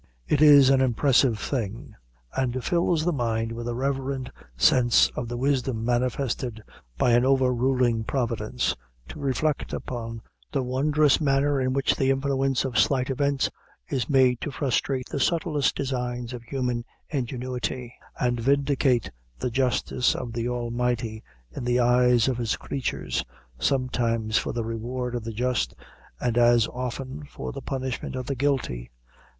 It 0.27 0.41
is 0.41 0.71
an 0.71 0.81
impressive 0.81 1.37
thing; 1.37 1.93
and 2.35 2.63
fills 2.65 3.05
the 3.05 3.13
mind 3.13 3.51
with 3.51 3.67
a 3.67 3.75
reverend 3.75 4.31
sense 4.57 5.09
of 5.15 5.27
the 5.27 5.37
wisdom 5.37 5.85
manifested 5.85 6.63
by 6.97 7.11
an 7.11 7.23
over 7.23 7.53
ruling 7.53 8.03
Providence, 8.03 8.75
to 9.09 9.19
reflect 9.19 9.73
upon 9.73 10.23
the 10.51 10.63
wondrous 10.63 11.21
manner 11.21 11.61
in 11.61 11.71
which 11.73 11.95
the 11.95 12.09
influence 12.09 12.65
of 12.65 12.79
slight 12.79 13.11
incidents 13.11 13.51
is 13.89 14.09
made 14.09 14.41
to 14.41 14.49
frustrate 14.49 15.07
the 15.07 15.19
subtlest 15.19 15.75
designs 15.75 16.33
of 16.33 16.41
human 16.41 16.83
ingenuity, 17.11 17.93
and 18.19 18.39
vindicate 18.39 19.11
the 19.37 19.51
justice 19.51 20.15
of 20.15 20.33
the 20.33 20.49
Almighty 20.49 21.23
in 21.51 21.63
the 21.63 21.79
eyes 21.79 22.27
of 22.27 22.37
his 22.37 22.57
creatures, 22.57 23.23
sometimes 23.59 24.35
for 24.35 24.51
the 24.51 24.65
reward 24.65 25.13
of 25.13 25.23
the 25.23 25.31
just, 25.31 25.75
and 26.19 26.39
as 26.39 26.65
often 26.69 27.23
for 27.29 27.51
the 27.51 27.61
punishment 27.61 28.15
of 28.15 28.25
the 28.25 28.33
guilty. 28.33 28.89